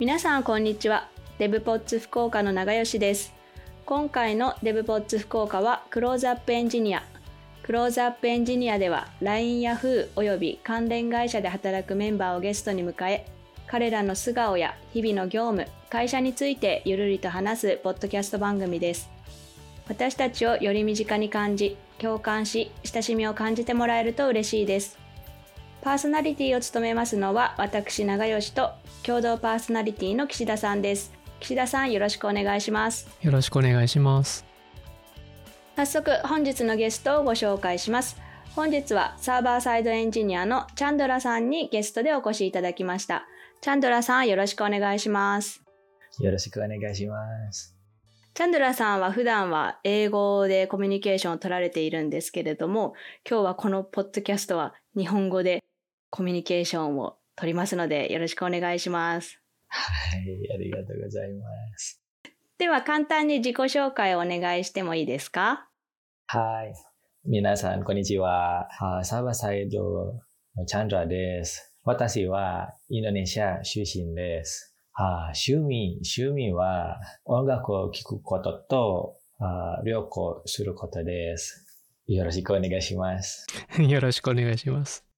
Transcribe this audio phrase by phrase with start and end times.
[0.00, 1.10] 皆さんこんにちは。
[1.36, 3.34] デブポッツ福岡の長吉です。
[3.84, 7.02] 今回のデブポッツ福岡はクローズアップエンジニア。
[7.62, 13.26] クローズアップエンジニアでは LINE や Foo および関連会社で働くメンバーをゲストに迎え
[13.66, 19.10] 彼らの素顔や日々の業務会社についてゆるりと話すポッドキャスト番組です。
[19.86, 24.98] 私たちをより身近に感じ共感し親しみを感じてもらえると嬉しいです。
[25.82, 28.70] パーソナリティを務めますのは私長吉と
[29.02, 31.12] 共同パーソナリティの岸田さんです。
[31.40, 33.08] 岸田さんよろしくお願いします。
[33.22, 34.44] よろしくお願いします。
[35.76, 38.16] 早速本日のゲストをご紹介します。
[38.54, 43.26] 本日はサーバーサイドエンジニアのチャンドラさんにゲストでお越しいただきました。
[43.60, 45.62] チャンドラさんよろしくお願いします。
[46.20, 47.16] よろしくお願いしま
[47.52, 47.74] す。
[48.34, 52.94] チャンドラさんは普段は英語でコミュニケーションを取られているんですけれども
[53.28, 55.62] 今日はこのポッドキャストは日本語で
[56.10, 60.20] コミュニケーションを取りますのでよろしくお願いしますはい
[60.54, 62.00] ありがとうございます
[62.58, 65.66] では簡単に自己紹介をお願いしてもいいですか？
[66.26, 66.74] はい。
[67.24, 68.68] 皆さん、こんにちは。
[69.02, 70.20] サーバーサイド、
[70.66, 71.74] チャンドラです。
[71.84, 74.76] 私はインドネシア出身です。
[74.94, 79.16] 趣味、趣味は音楽を聴くことと
[79.82, 81.66] 旅行することです。
[82.08, 83.46] よろしくお願いします。
[83.80, 85.09] よろしくお願いします。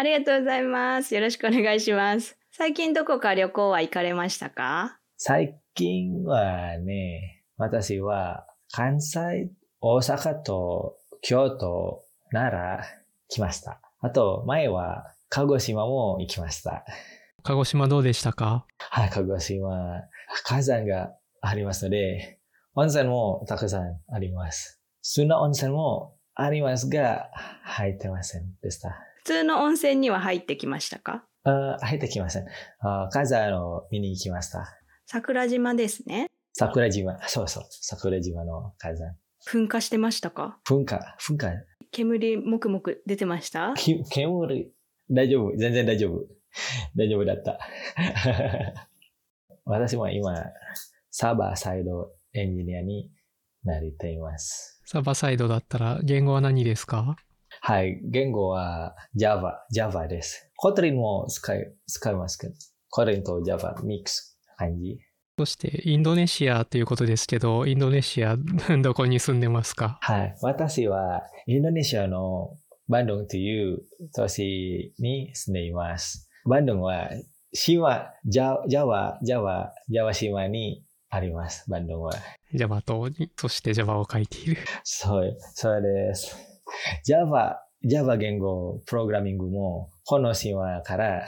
[0.00, 1.14] ありがとうございます。
[1.14, 2.34] よろしくお願いします。
[2.52, 4.98] 最近どこか旅行は行かれましたか？
[5.18, 9.50] 最近はね、私は関西
[9.82, 12.82] 大阪と京都、奈良
[13.28, 13.82] 来ました。
[14.00, 16.86] あと、前は鹿児島も行きました。
[17.42, 18.64] 鹿児島どうでしたか？
[18.78, 20.00] はい、鹿児島、
[20.44, 21.12] 火山が
[21.42, 22.38] ありますので、
[22.74, 24.80] 温泉もたくさんあります。
[25.02, 27.28] 普通の温泉もありますが、
[27.64, 28.96] 入ってませんでした。
[29.20, 31.24] 普通の温泉には入ってきましたか？
[31.44, 32.44] あ入ってきません。
[32.80, 34.64] あ火山を見に行きました。
[35.06, 36.28] 桜島ですね。
[36.52, 39.14] 桜島、そうそう、桜島の火山。
[39.48, 40.58] 噴火してましたか？
[40.68, 41.48] 噴火、噴火。
[41.92, 43.74] 煙もくもく出てました？
[44.10, 44.70] 煙、
[45.10, 45.56] 大丈夫。
[45.56, 46.26] 全然大丈夫。
[46.96, 47.58] 大丈夫だった。
[49.64, 50.34] 私も今、
[51.10, 53.10] サーバーサイドエンジニアに
[53.64, 54.80] なりています。
[54.84, 57.16] サーバーサイドだったら言語は何ですか？
[57.70, 58.00] はい。
[58.02, 60.50] 言語は Java、Java です。
[60.56, 62.54] Kotlin も使い、使いますけど、
[62.88, 64.98] Kotlin と Java ミックス感じ。
[65.38, 68.36] そしてインドネシアということですけど、インドネシア
[68.82, 69.98] どこに住んでますか？
[70.00, 70.36] はい。
[70.42, 72.56] 私はインドネシアの
[72.88, 73.82] バンドンという
[74.16, 76.28] 都市に住んでいます。
[76.46, 77.08] バンドンは
[77.54, 82.14] 島、ジャジャワ、ジャワ、ジャワ島にあります、バンドンは。
[82.52, 84.56] ジャワ島に、そしてジャワを書いている。
[84.82, 86.49] そう、そうです。
[87.04, 91.26] ジャワ、ジャワ言語、プログラミングも、この島から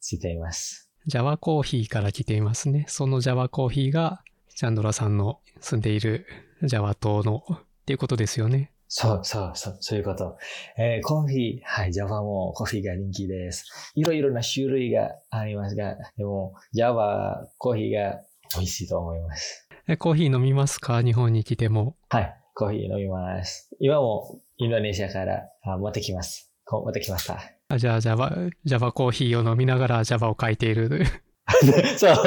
[0.00, 0.90] しています。
[1.06, 2.84] ジャワコーヒーから来ていますね。
[2.88, 4.22] そのジャワコーヒーが、
[4.54, 6.26] チャンドラさんの住んでいる
[6.62, 8.72] ジャワ島のっていうことですよね。
[8.88, 10.36] そうそうそう、そういうこと。
[10.78, 13.66] えー、コーヒー、はい、ジャワもコーヒーが人気です。
[13.94, 18.20] いろいろな種類がありますが、でも、ジャワ、コーヒーが
[18.56, 19.68] 美味しいと思います。
[19.86, 21.02] え、コーヒー飲みますか？
[21.02, 21.96] 日本に来ても。
[22.08, 23.70] はい、コーヒー飲みます。
[23.78, 25.44] 今もインドネシアから
[25.78, 26.50] 持ってきます。
[26.68, 27.38] 持ってきました。
[27.68, 31.04] あじゃあ、ジャバ、ジャバコーヒーを飲みながらジャバを書いている。
[31.96, 32.14] そう。
[32.14, 32.24] 本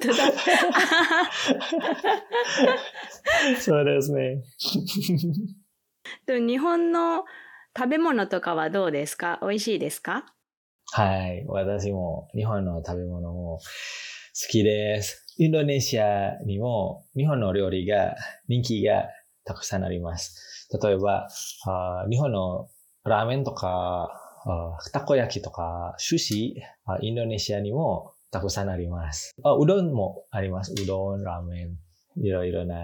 [0.00, 0.14] 当だ。
[3.60, 4.44] そうですね。
[6.46, 7.24] 日本の
[7.76, 9.40] 食べ物とかはどうですか？
[9.42, 10.24] 美味しいですか？
[10.92, 11.44] はい。
[11.48, 13.64] 私も日本の食べ物も好
[14.52, 15.24] きです。
[15.38, 18.14] インドネシアにも日本の料理が
[18.48, 19.08] 人気が
[19.46, 20.68] たくさんあります。
[20.82, 21.28] 例えば、
[21.66, 22.68] あ日本の
[23.04, 24.10] ラーメンとか
[24.92, 26.56] たこ焼きとか、寿司、
[27.00, 29.34] インドネシアにもたくさんあります。
[29.42, 30.72] あうどんもあります。
[30.72, 31.78] うどん、ラーメン、
[32.22, 32.74] いろいろな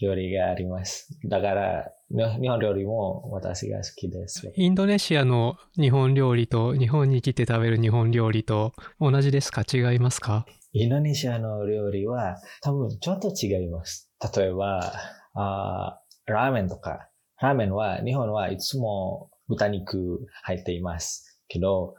[0.00, 1.08] 料理があります。
[1.28, 4.52] だから、日本料理も私が好きです。
[4.54, 9.62] インドネシアの日本料理と日本に来て食べる日本料理と同じですか？
[9.62, 10.46] 違いますか？
[10.72, 14.10] インドネシアの料理は多分ちょっと違います。
[14.36, 14.92] 例えば、
[15.34, 17.08] あラーメンとか、
[17.40, 21.96] ラーメンは日本はいつも豚肉入っていますけど、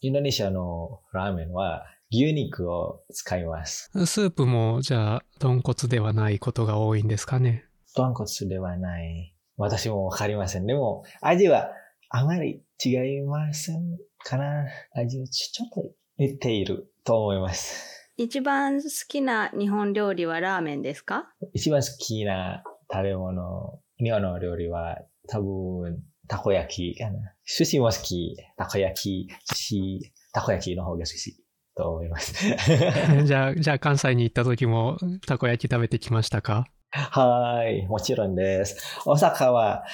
[0.00, 3.90] インドネシアのラーメンは牛肉を使います。
[4.04, 7.64] スープもじゃあ豚骨ではないことが多いんですかね？
[7.94, 9.34] 豚骨ではない。
[9.56, 10.66] 私もわかりません。
[10.66, 11.70] でも味は
[12.10, 18.12] あまり違いませんかな味はちょっと似ていると思います。
[18.18, 21.30] 一番好きな日本料理はラーメンですか？
[21.54, 22.62] 一番好きな
[22.92, 24.98] 食べ物、日本の料理は
[25.28, 27.34] 多分たこ焼きかな。
[27.44, 28.36] 寿司も好き。
[28.56, 31.36] たこ焼き、寿司、たこ焼きの方が寿司。
[31.76, 32.34] と思います。
[33.24, 34.96] じゃあ、じゃあ関西に行った時も
[35.26, 36.66] たこ焼き食べてきましたか？
[36.90, 39.00] はい、もちろんです。
[39.06, 39.84] 大阪は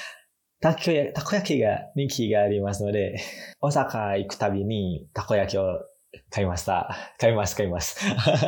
[0.61, 3.17] たこやたこ焼きが人気がありますので、
[3.61, 5.81] 大阪行くたびにたこ焼きを
[6.31, 6.94] 買いました。
[7.19, 7.99] 買います、買います。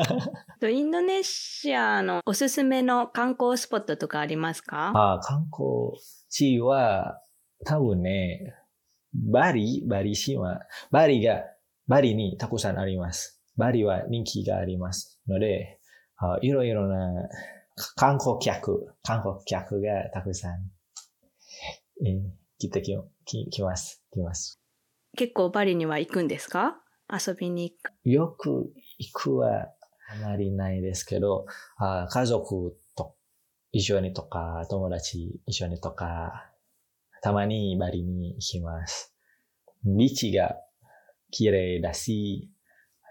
[0.61, 4.93] とインドネシアのおすすめの観光スポットとかありますか？
[4.95, 5.99] あ観光
[6.29, 7.21] 地は
[7.65, 8.55] 多分ね、
[9.15, 10.41] バリ、バリ島、
[10.91, 11.43] バリが、
[11.89, 13.41] バリにたくさんあります。
[13.57, 15.79] バリは人気がありますので、
[16.19, 17.29] あいろいろな
[17.97, 20.71] 観光客、観光客がたくさん、
[22.07, 22.21] えー
[22.59, 22.97] 来てき
[23.27, 24.03] ききます。
[24.13, 24.59] 来ます。
[25.15, 26.81] 結構バリには行くんですか？
[27.11, 27.93] 遊びに行く。
[28.05, 29.69] よく行くは
[30.09, 33.15] あまりないですけど、あ家族と
[33.73, 36.51] 一緒にとか、友達一緒にとか、
[37.23, 39.15] たまにバリに行きます。
[39.85, 40.57] ビーチが
[41.31, 42.51] 綺麗だし、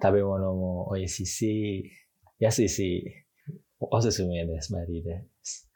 [0.02, 1.92] 食べ物も美味しいし、
[2.40, 3.26] 安いし、
[3.80, 5.70] おすすめです、バリです。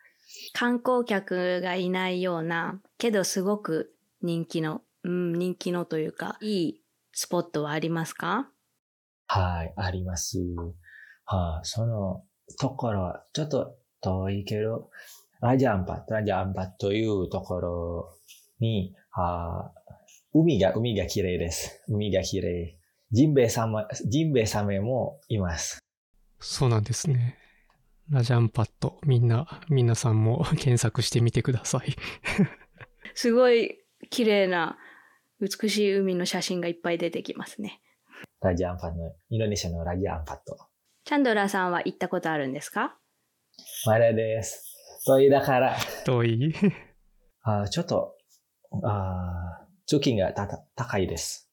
[0.54, 6.81] 観光客がいないような、けどすごく人気の、うん、人気のというか、いい
[7.21, 8.50] スポットはありますか？
[9.27, 10.39] はい、あります。
[11.25, 12.24] はあ、その
[12.62, 14.89] ところはちょっと遠いけど、
[15.42, 18.18] ラジャアンパ、ラジャアンパというところ
[18.62, 19.69] に、あ
[20.33, 21.83] 海が、海が綺麗です。
[21.89, 22.80] 海が綺麗。
[23.12, 25.80] ジンベエサメ、ジンベエサメもいます。
[26.39, 27.38] そうなんですね。
[28.10, 31.98] ラジャンパッド、みんな、皆さんも 検索してみてください。
[33.13, 34.77] すごい綺麗な、
[35.39, 37.81] 美しい海の写真がいっぱい出てきますね。
[38.41, 40.57] ラジャアンパの、インドネシアのラジャアンパと。
[41.06, 42.97] チャンドラーさんは行ったことあるんですか？
[43.86, 44.65] まだです。
[45.06, 46.53] 遠いだから、遠い
[47.44, 48.15] あちょっと、
[48.83, 51.50] あ通勤がたた高いです。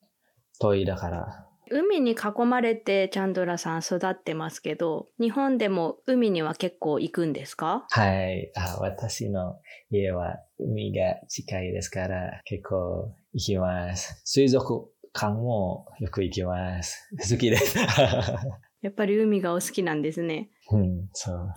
[0.60, 1.45] 遠いだから。
[1.70, 7.86] 海に囲まれてチャンドラさん育ってますけど、日本でも海には結構行くんですか？
[7.90, 8.50] はい。
[8.56, 9.58] あ私の
[9.90, 14.20] 家は海が近いですから結構行きます。
[14.24, 17.08] 水族館もよく行きます。
[17.30, 17.78] 好きです。
[18.82, 20.50] やっぱり海がお好きなんですね。
[20.70, 21.54] うん、そう。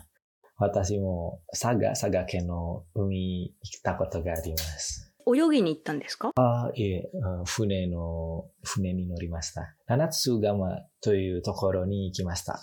[0.57, 5.08] 私も佐賀、佐賀県の海行ったことがあります。
[5.35, 6.31] 泳ぎに行ったんですか？
[6.35, 9.75] あいえ、あ船の、船に乗りました。
[9.87, 12.59] 七つ釜というところに行きました。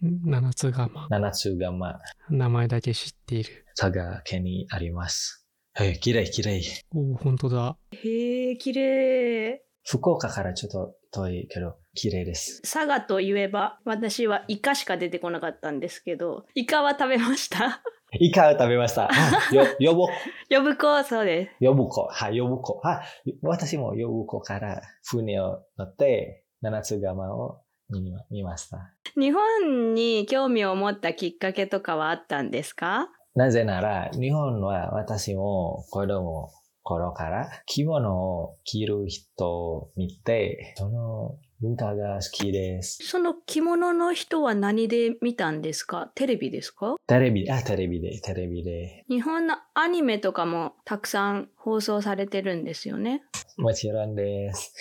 [0.00, 1.08] 七つ釜。
[1.08, 3.64] 七つ釜、名前だけ知っている。
[3.76, 5.46] 佐賀県にあります。
[5.74, 6.62] はい、綺麗綺麗。
[6.94, 7.76] おお、本当だ。
[7.92, 9.62] へえ、綺麗。
[9.88, 12.60] 福岡からちょっと遠いけど、綺麗です。
[12.62, 17.82] 佐賀といえば、私はイカしか出てこなかったんですけど、イカは食べました。
[18.12, 19.08] イカを食べました。
[19.10, 19.14] あ
[19.54, 20.08] よ、よぼ、
[20.48, 21.64] 呼ぶ子、そうです。
[21.64, 22.08] よぶこ。
[22.10, 22.80] はい、よぶこ。
[22.82, 27.60] はい、私もよぶこから船を乗って、七つ釜を
[27.90, 28.78] 見ま見ました。
[29.16, 33.08] 日本に興味を持ったきっかけとかはあったんですか？
[33.34, 36.50] なぜなら、日本は私も子供
[36.82, 42.98] 頃から着物を着る人を見て、その文化が好きです。
[43.06, 45.62] その着物の人は何で見たん。
[45.62, 49.04] ですかテレビですかテレビ、あ、テレビで、テレビで。
[49.08, 51.48] 日本のアニメとかもたくさん。
[51.56, 52.64] 放送されてるん。
[52.64, 53.22] ですよね。
[53.56, 54.14] もちろん。
[54.14, 54.72] です。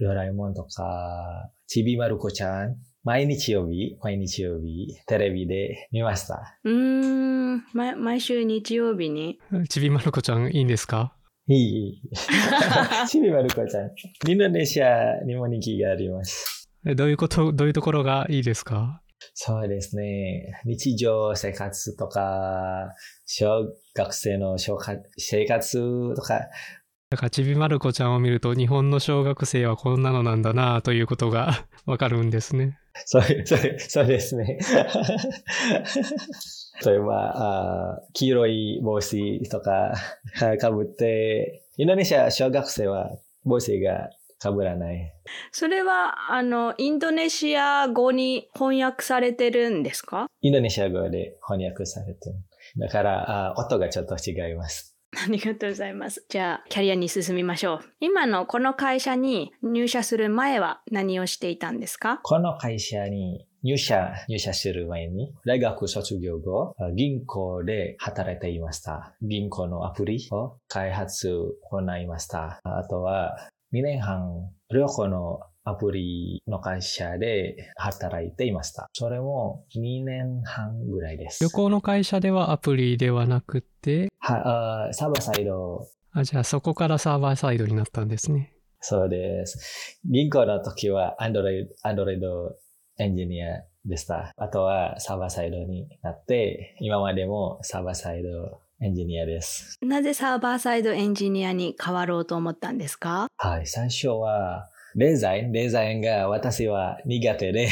[0.00, 0.54] ドラえもん。
[0.54, 6.58] とか、ちびまる子ちゃん、毎日曜日、毎日曜日、テレビで見ました。
[6.64, 9.38] うん、ま、毎週日曜日に。
[9.68, 10.48] ちびまる子ちゃん。
[10.48, 10.66] いいん。
[10.66, 11.14] ですか
[11.52, 13.06] いい、いい。
[13.08, 13.90] ちびまる子ちゃん。
[14.30, 16.68] インドネシアにも人気があります。
[16.86, 19.00] えどういうこと、どういうところがいいですか？
[19.34, 20.52] そうですね。
[20.64, 22.88] 日常生活とか、
[23.26, 26.40] 小学生の小活生活とか、
[27.10, 32.78] だからちびまる子ちゃんを見ると日本の小学生はこんなのなんだなということが わかるんですね。
[33.06, 34.58] そう、そう、そうですね。
[36.84, 39.94] 例えば、あ黄色い帽子とか
[40.60, 43.10] かぶって、インドネシア小学生は
[43.44, 45.12] 帽子がかぶらない。
[45.52, 50.26] それは、あの、インドネシア語に翻訳されてるんですか？
[50.40, 52.36] インドネシア語で翻訳されてる。
[52.78, 54.91] だから、あ音がちょっと違います。
[55.26, 56.24] ありがとうございます。
[56.28, 57.80] じゃあ、キャリアに進みましょう。
[58.00, 62.20] 今のこの会社に入社する前は何をしていたんですか？
[62.22, 69.14] この会社に入社、入社する前に、大学卒業後、銀行で働いていました。
[69.22, 72.58] 銀行のアプリを開発を行いました。
[72.64, 73.36] あとは、
[73.72, 78.88] 2年半、旅行のアプリの会社で働いていました。
[78.92, 81.44] それも2年半ぐらいです。
[81.44, 88.54] 旅行の会社ではアプリではなくて、はあサーバーサイド、あ、じゃあそこからサーバーサイドになったんですね。
[88.80, 90.00] そうです。
[90.04, 92.20] 銀行の時は Android、Android
[92.98, 94.32] エンジニアでした。
[94.36, 99.78] あとはサーバーサイドになって、今までもサーバーサイドエンジニアです。
[99.80, 103.28] なぜサーバーサイドエンジニアに変わろうと思ったんですか？
[103.36, 107.68] はい、最初はデザイン、デザインが私は苦手で、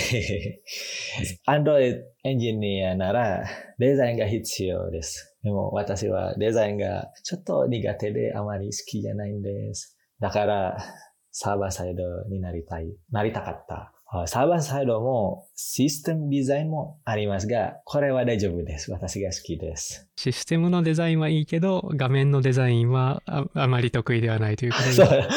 [1.47, 3.45] Android エンジニアなら
[3.79, 5.37] デザインが必要です。
[5.43, 9.99] でも私はデザインがちょっと苦手であまり好きじゃないんです。
[10.21, 10.79] だから
[11.31, 13.93] サーバーサイドになりたい、なりたかった。
[14.13, 18.91] あサーバーサイドもシステムデザインもありますが、これは大丈夫です。
[18.91, 20.09] 私が好きです。
[20.17, 25.29] システムのデザインはいいけど、画面のデザインはああまり得意ではないということで、はい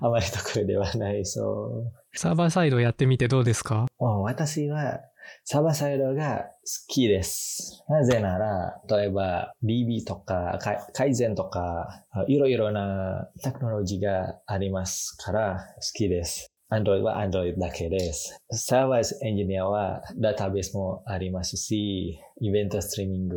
[0.00, 1.92] あまり得意ではない、そう。
[2.14, 3.86] サーバーサイドやってみてどうですか？
[3.98, 5.00] 私は
[5.44, 6.46] サーバーサイドが好
[6.88, 7.84] きです。
[7.88, 16.46] なぜなら、例えば DB とかか改善とか、いろいろなテクノロジーがありますから好きです。
[16.72, 18.36] Android は Android だけです。
[18.50, 23.36] サーバーエンジニアはダータベースもありますし、イベントストリーミング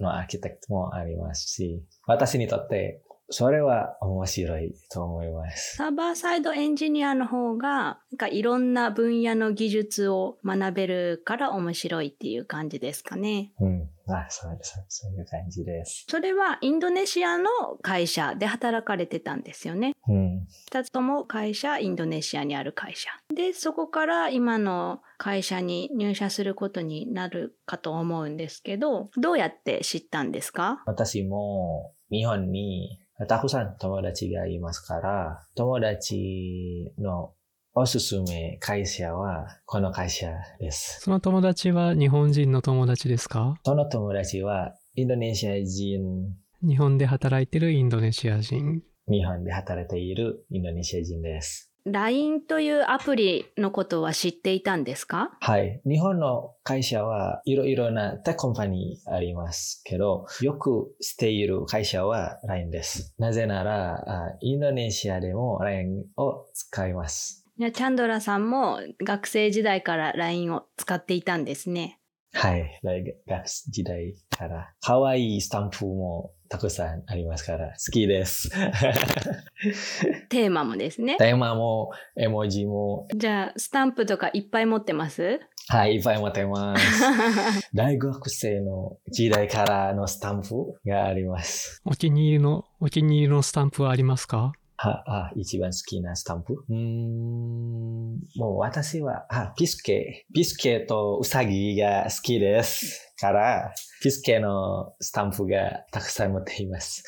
[0.00, 5.76] のアーキテクトもありますし、私にとってそれは面白いと思います。
[5.76, 13.52] サーバーサイドエンジニアの方が、なんかいろんな分野の技術を学べるから面白いっていう感じですかね。
[13.60, 13.90] うん。
[14.08, 14.80] あ、そうです。
[14.88, 16.06] そういう感じです。
[16.08, 17.50] それはインドネシアの
[17.82, 19.94] 会社で働かれてたんですよね。
[20.08, 20.46] うん。
[20.66, 23.10] 二つとも会社、インドネシアにある会社。
[23.34, 30.84] で、そこから今の会社に入社することになるかと思うんですけど、どうやって知ったんですか？
[30.86, 37.32] 私も日本にたくさん友達がいますから、友達の
[37.74, 40.30] おすすめ会社はこの会社
[40.60, 41.00] です。
[41.00, 43.58] その友達は日本人の友達ですか？
[43.64, 48.82] その友達はインドネシア人、日本で働いてるインドネシア人。
[49.08, 51.65] 日本で働いているインドネシア人です。
[51.86, 55.36] LINE というアプリのことは知っていたんですか？
[55.40, 55.80] はい。
[55.86, 63.14] 日本の会社はいろいろなテクコンパニーありますけど、よくしている会社は LINE です。
[63.18, 67.46] なぜなら、あインドネシアでも LINE を使います。
[67.56, 72.00] じゃあチャンドラさんも学生時代から LINE を使っていたんですね。
[72.38, 72.80] はい。
[72.82, 74.70] 大学時代から。
[74.80, 78.50] 可愛いスタンプもたくさんありますから、好きです。
[80.28, 81.16] テーマもですね。
[81.16, 85.40] テーマも、絵文字も、じゃあスタンプとかいっぱい持ってます？
[85.68, 87.02] はい、いっぱい持ってます。
[87.74, 91.80] 大学生の時代からのスタンプがあります。
[91.86, 94.52] お気に入りの、お気に入りのスタンプはありますか？
[94.78, 96.54] は、あ、一番好きなスタンプ？
[96.68, 103.14] うーん、もう私は、あ、ピスケ、ピスケとウサギが好きです。
[103.18, 107.02] から、ピスケのスタンプがたくさん持っています。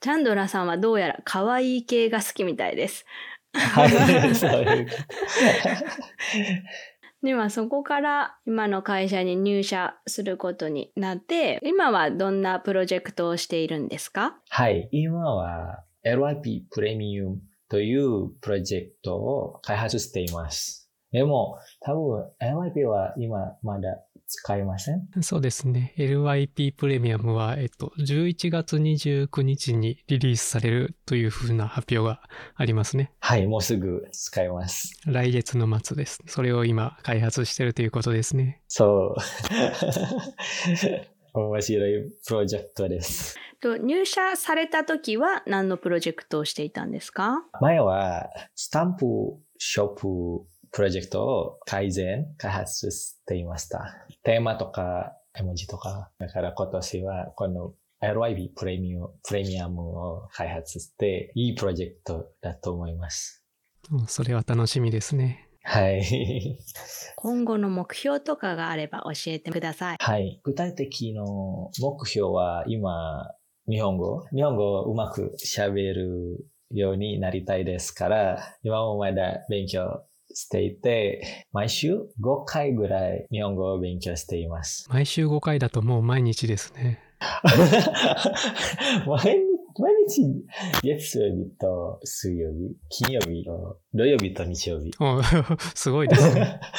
[0.00, 3.04] チャンドラさんはどうやら可愛い系が好きみたいです。
[3.52, 4.86] はい、そういう。
[7.22, 14.38] ではそこから今の会社に入社することになって、今はどんなプロジェクトをしているんですか？
[14.48, 17.38] はい、今は LYP プレミアム
[17.68, 20.90] というプロジェクトを開発しています。
[21.12, 25.08] でも、多分 LYP は今まだ使いません？
[25.22, 25.92] そうですね。
[25.98, 32.22] LYP プレミアムは、えっと、11月29日にリリースされるというふうな発表が
[32.54, 33.12] ありますね。
[33.18, 34.92] はい、もうすぐ使います。
[35.04, 36.22] 来月の末です。
[36.26, 38.62] それを今開発してるということですね。
[38.68, 39.20] そう。
[41.34, 43.36] 面白いプロジェクトです。
[43.60, 47.42] と入社された時は何のプロジェクトをしていたんですか？
[47.60, 49.04] 前はスタンプ
[49.58, 53.96] ショッププロジェクトを改善、開発していました。
[54.22, 56.10] テーマとか絵文字とか。
[56.18, 63.44] だから今年はこの LYB プレミアムプレミアムを開発していいプロジェクトだと思います。
[63.92, 65.49] うんそれは楽しみですね。
[65.62, 66.58] はい。
[67.16, 69.96] 今後の目標とかがあれば教えてください。
[70.00, 70.40] はい。
[70.42, 73.30] 具体的な目標は今、
[73.68, 74.24] 日本語？
[74.34, 84.88] 日本語をうまく喋るようになりたいですから、今もまだ勉強していて、毎週5回ぐらい日本語を勉強しています。
[84.88, 87.00] 毎週5回だともう毎日ですね。
[89.06, 89.49] 毎日、
[89.80, 90.22] 毎日、
[90.82, 94.90] 月曜日と水曜日、金曜日と土曜日と日曜日。
[95.00, 95.22] お
[95.74, 96.60] すごいですね。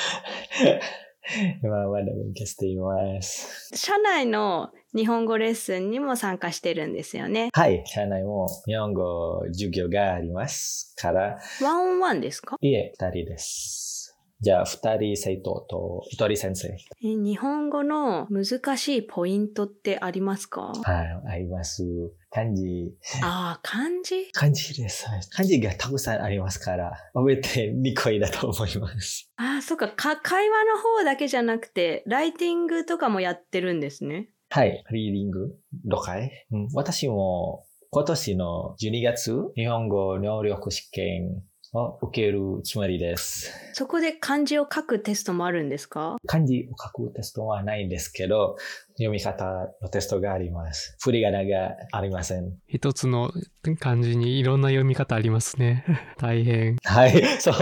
[1.63, 3.69] 今まだ勉強しています。
[3.75, 7.49] 社内の日本語レッスンにも参加してるんですよね。
[7.53, 12.57] はい、社内も日本語授業がありますから、ワンオンワンですか？
[12.59, 14.00] いえ、二人です。
[14.41, 16.69] じゃあ、二人生徒と一人先生。
[16.69, 20.73] え日本語の難しいポイントってありますか？
[20.83, 21.83] はい、あります。
[22.31, 22.91] 漢字。
[23.21, 24.31] ああ、漢字？
[24.33, 25.05] 漢字です。
[25.31, 29.31] 漢字がたくさんありますから、覚えてにくいだと思います。
[29.35, 30.17] ああ、そっかか。
[30.17, 34.29] 会話の方だけじゃなくて、ライティングとかもやってるんですね。
[34.49, 35.55] はい、リーディング、
[35.85, 43.49] 了解、うん、私も今年の12月、日本語能力試験を受けるつもりです。
[43.73, 46.17] そこで漢字を書くテストもあるんですか？
[46.27, 48.57] 漢字を書くテストはないんですけど、
[48.95, 49.45] 読み方
[49.81, 50.97] のテストがあります。
[51.01, 52.57] 振り仮名がありません。
[52.67, 53.31] 一つの
[53.79, 55.85] 漢字にいろんな読み方ありますね。
[56.19, 56.75] 大変。
[56.83, 57.53] はい、そう。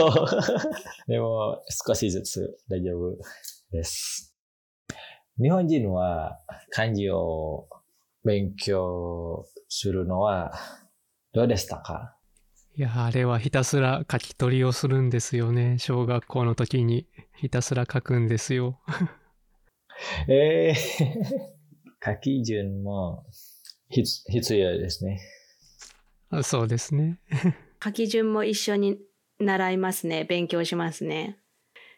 [1.08, 3.16] でも、少しずつ大丈夫
[3.72, 4.36] です。
[5.42, 6.40] 日本人は
[6.72, 7.68] 漢字を
[8.26, 10.52] 勉強するのは
[11.32, 12.16] どうでしたか？
[12.80, 15.78] いや、あれはひたすら書き取りをするんですよね。
[15.80, 18.80] 小学校の時にひたすら書くんですよ。
[20.30, 20.76] えー、
[22.02, 23.26] 書き順も
[23.90, 25.20] 必必要ですね。
[26.30, 27.20] あそうですね。
[27.84, 28.98] 書き順も一緒に
[29.40, 30.24] 習いますね。
[30.24, 31.38] 勉強しますね。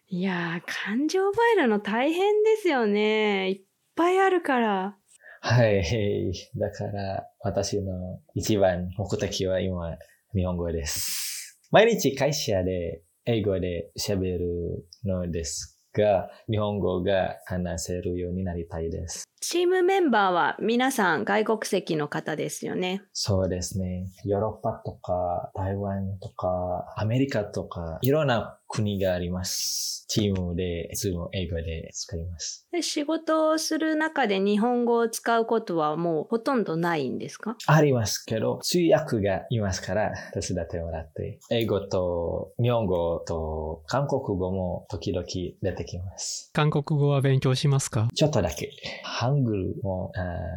[0.07, 3.51] いやー、漢字覚えるの大変ですよね。
[3.51, 3.61] いっ
[3.95, 4.97] ぱいあるから。
[5.41, 6.33] はい。
[6.55, 9.95] だから、私の一番目的は今、
[10.33, 11.59] 日本語です。
[11.71, 19.25] 毎日会社で英語で喋るのですが、日本語が話せるようになりたいです。
[19.41, 23.01] チームメンバーは皆さん外国籍の方ですよね。
[23.11, 24.05] そうですね。
[24.23, 30.05] ヨーロッパとか、台湾とか、アメリカとか、いろんな国があります。
[30.07, 32.67] チームで、いつも英語で使います。
[32.71, 37.55] で仕事をする中で日本語を使うことはもうほとんどないんですか？
[37.67, 45.25] ありますけど、通訳がいますから、手伝ってもらって、英語と日本語と韓国語も時々
[45.61, 46.49] 出てきます。
[46.53, 48.09] 韓国語は勉強しますか？
[48.13, 48.69] ちょっとだけ。
[49.03, 50.11] ハングルも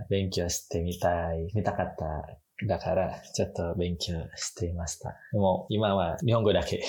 [0.09, 2.39] 勉強してみたい、見たかった。
[2.67, 5.11] だから、ちょっと勉強していました。
[5.33, 6.83] でも、今は日本語だけ。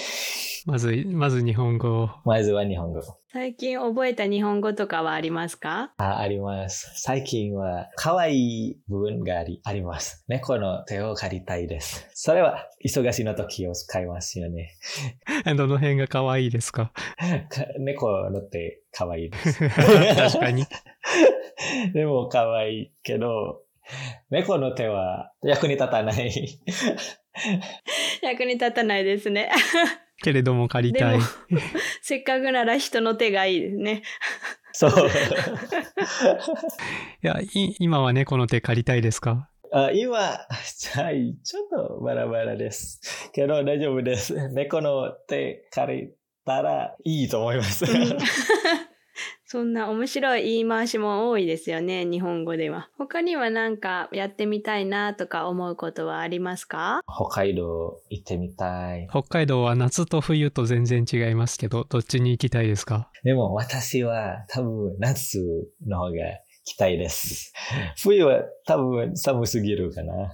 [0.66, 2.10] まず、まず日本語を。
[2.26, 3.00] まずは日本語。
[3.32, 5.94] 最近覚えた日本語とかはありますか？
[5.98, 6.90] ああります。
[6.96, 10.24] 最近は可愛い部分がありあります。
[10.28, 12.10] 猫の手を借りたいです。
[12.16, 14.72] それは忙しいの時を使いますよね。
[15.56, 16.92] どの辺が可愛いですか？
[17.50, 19.60] か猫の手可愛いです。
[19.70, 20.66] 確かに。
[21.94, 23.62] でも可愛いけど、
[24.30, 26.32] 猫の手は役に立たない。
[28.22, 29.52] 役に立たないですね。
[30.24, 31.20] けれども借りたい。
[32.02, 34.02] せっかくなら人の手がいいですね。
[34.72, 34.92] そう。
[34.92, 34.94] い
[37.22, 39.50] や、い今は猫の手借りたいですか？
[39.72, 40.48] あ今、は
[41.12, 43.30] い、ちょっとバラバラです。
[43.34, 44.50] けど大丈夫です。
[44.50, 46.10] 猫の手借り
[46.46, 47.86] たらいいと思います。
[49.48, 52.90] そんな面白い言い回しも多いですよね、日本語では。
[52.98, 57.02] 他には何かやってみたいなとか思うことはありますか？
[57.08, 59.08] 北海道行ってみたい。
[59.12, 63.12] 北海道は夏と冬と全然違いますけど、どっちに行きたいですか？
[63.24, 65.38] でも私は多分夏
[65.88, 66.12] の方が
[66.66, 67.54] 来たいです。
[68.02, 70.32] 冬は多分寒すぎるかな。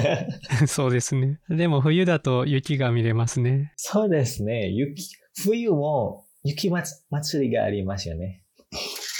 [0.66, 1.38] そうですね。
[1.50, 3.74] でも冬だと雪が見れますね。
[3.76, 4.68] そうですね。
[4.70, 5.10] 雪、
[5.42, 8.40] 冬も雪まつ祭りがありますよね。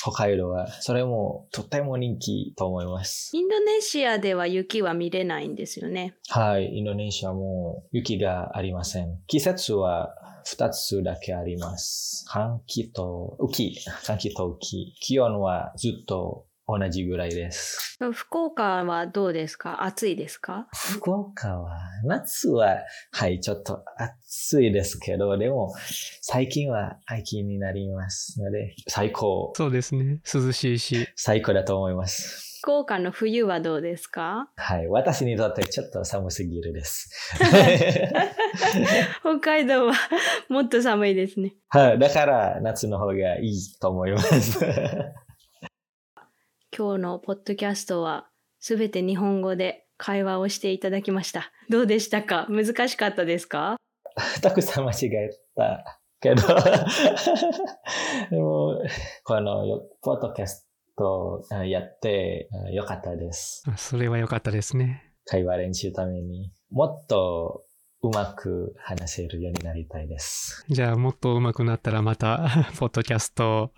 [0.04, 0.68] 北海道は。
[0.82, 3.30] それもとても人気と思います。
[3.32, 6.14] インドネシアでは雪は見れないんですよね。
[6.28, 6.76] はい。
[6.76, 9.18] インドネシアも雪がありません。
[9.26, 10.14] 季節は
[10.44, 12.26] 二つだけあります。
[12.28, 13.80] 寒気と雨季。
[14.02, 14.94] 寒気と雨季。
[15.00, 17.98] 気温はずっと同じぐらいです。
[18.12, 19.85] 福岡はどうですか？
[19.85, 20.66] 暑いですか？
[20.72, 22.79] 福岡は、夏は、
[23.12, 25.74] はい、ちょっと暑いですけど、でも、
[26.22, 30.20] 最近は秋になりますので、最高、そうですね。
[30.33, 31.09] 涼しいし。
[31.16, 32.61] 最高だと思います。
[32.62, 34.48] 福岡の冬はどうですか？
[34.57, 37.11] はい、私にとってちょっと寒すぎるです。
[39.20, 39.92] 北海道は
[40.48, 41.55] もっと寒いですね。
[41.68, 44.59] はい、だから夏の方がいいと思います。
[46.76, 51.52] 今日のポッドキャストはすべて日本語で会話をしていただきました。
[51.68, 52.46] どうでしたか？
[52.50, 53.76] 難しかったですか？
[54.42, 55.84] たくさん間違えた
[56.20, 56.42] けど、
[58.30, 58.80] でも、
[59.24, 63.62] このよポッドキャストあやってあよかったです。
[63.68, 65.12] あそれは良かったですね。
[65.26, 67.64] 会話練習ためにもっと
[68.02, 70.64] うまく話せるようになりたいです。
[70.68, 72.38] じゃあもっと上手くなったらまた、
[72.78, 73.70] ポッドキャストを。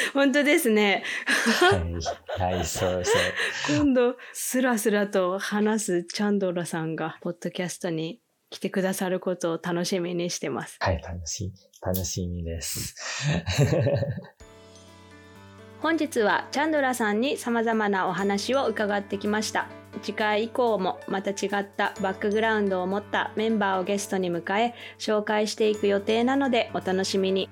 [0.14, 1.04] 本当ですね。
[2.38, 3.12] はい、はい、そうそ
[3.74, 3.76] う。
[3.76, 10.76] 今度、スラスラと話すチャンドラさんが、ポッドキャストに来てくださることを楽しみにしてます。
[10.80, 12.94] はい、楽しい、楽しみです。
[15.80, 19.66] 本日はチャンドラさんに様々なお話を伺ってきました
[20.02, 27.48] 次回以降もまた違ったバックグラウンドを持ったメンバーをゲストに迎え紹介していく予定なのでお楽しみに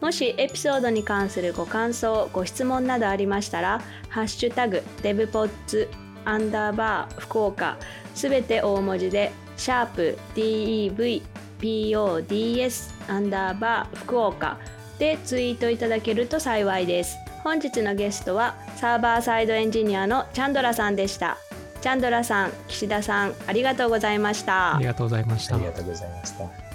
[0.00, 5.88] もしエピソードに関するご感想ご質問などありましたら「ハッシュタグデブポッツ
[6.24, 7.76] アンダーバー福岡」
[8.14, 10.18] すべて大文字で「シャープ
[11.60, 14.58] DEVPODS アンダーバー福岡」
[14.98, 17.16] でツイートいただけると幸いです。
[17.44, 21.36] 本日のゲストはサーバーサイドエンジニアのチャンドラさんでした。
[21.80, 24.86] チャンドラさん、岸田さん、ありがとうございましたあり。
[24.86, 25.66] がとうございましたあり。
[25.66, 26.67] がとうございました。